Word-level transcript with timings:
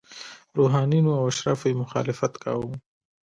روحانینو 0.57 1.11
او 1.19 1.23
اشرافو 1.31 1.65
یې 1.69 1.79
مخالفت 1.83 2.33
کاوه. 2.43 2.69